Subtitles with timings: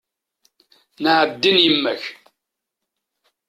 [1.01, 2.03] Naɛdin yemma-k!